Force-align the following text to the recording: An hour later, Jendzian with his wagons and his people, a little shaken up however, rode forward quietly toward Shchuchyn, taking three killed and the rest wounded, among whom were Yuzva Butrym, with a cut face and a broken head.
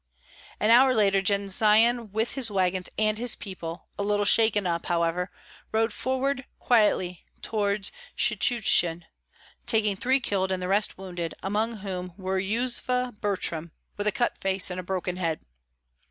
An 0.59 0.71
hour 0.71 0.95
later, 0.95 1.21
Jendzian 1.21 2.11
with 2.11 2.33
his 2.33 2.49
wagons 2.49 2.89
and 2.97 3.19
his 3.19 3.35
people, 3.35 3.87
a 3.99 4.03
little 4.03 4.25
shaken 4.25 4.65
up 4.65 4.87
however, 4.87 5.29
rode 5.71 5.93
forward 5.93 6.45
quietly 6.57 7.23
toward 7.43 7.91
Shchuchyn, 8.17 9.03
taking 9.67 9.95
three 9.95 10.19
killed 10.19 10.51
and 10.51 10.59
the 10.59 10.67
rest 10.67 10.97
wounded, 10.97 11.35
among 11.43 11.73
whom 11.85 12.15
were 12.17 12.39
Yuzva 12.41 13.15
Butrym, 13.21 13.73
with 13.95 14.07
a 14.07 14.11
cut 14.11 14.39
face 14.39 14.71
and 14.71 14.79
a 14.79 14.83
broken 14.83 15.17
head. 15.17 15.41